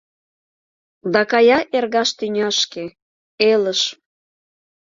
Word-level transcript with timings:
Да 1.13 1.21
кая 1.31 1.59
эргаш 1.77 2.09
тӱняшке, 2.17 2.85
элыш 3.51 3.81